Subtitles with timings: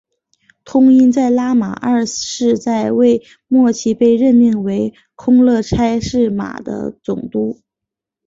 [0.65, 7.61] 通因在拉玛二世在位末期被任命为那空叻差是玛的总督。